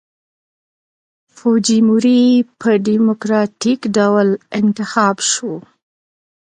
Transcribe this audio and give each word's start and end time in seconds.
فوجیموري 1.35 2.21
په 2.59 2.69
ډیموکراټیک 2.87 3.81
ډول 3.97 4.27
انتخاب 4.59 5.15
شو. 5.31 5.53